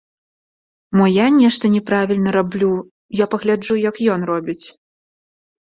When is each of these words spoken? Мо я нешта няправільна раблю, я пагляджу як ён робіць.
Мо 0.99 1.05
я 1.15 1.27
нешта 1.41 1.65
няправільна 1.75 2.29
раблю, 2.37 2.71
я 3.23 3.29
пагляджу 3.37 3.81
як 3.89 4.03
ён 4.17 4.21
робіць. 4.33 4.61